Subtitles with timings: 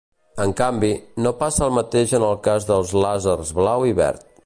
[0.45, 0.89] En canvi,
[1.25, 4.31] no passa el mateix en el cas dels làsers blau i verd.